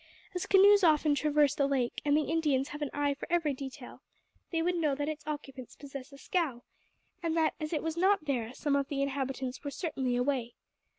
[0.33, 4.01] As canoes often traverse the lake, and the Indians have an eye for every detail,
[4.49, 6.63] they would know that its occupants possess a scow,
[7.21, 10.55] and that as it was not there some of the inhabitants were certainly away.